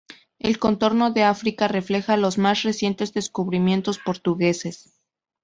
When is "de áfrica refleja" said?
1.11-2.17